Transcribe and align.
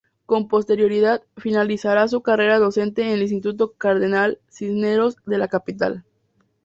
Con 0.25 0.47
posterioridad, 0.47 1.21
finalizará 1.37 2.07
su 2.07 2.23
carrera 2.23 2.57
docente 2.57 3.03
en 3.03 3.09
el 3.09 3.21
Instituto 3.21 3.73
Cardenal 3.73 4.39
Cisneros 4.49 5.15
de 5.27 5.37
la 5.37 5.47
capital. 5.47 6.03